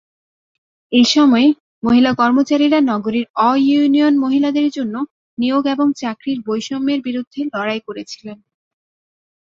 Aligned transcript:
এই 0.91 1.05
সময়ে, 1.07 1.47
মহিলা 1.83 2.11
কর্মচারীরা 2.13 2.79
নগরীর 2.91 3.25
অ-ইউনিয়ন 3.41 4.13
মহিলাদের 4.17 4.67
জন্য 4.69 4.95
নিয়োগ 5.37 5.63
এবং 5.67 5.87
চাকরির 5.95 6.37
বৈষম্যের 6.47 6.99
বিরুদ্ধে 7.01 7.41
লড়াই 7.53 7.81
করেছিলেন। 7.87 8.37